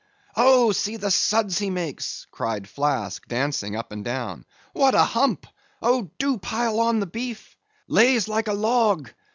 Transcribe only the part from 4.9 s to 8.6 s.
a hump—Oh, do pile on the beef—lays like a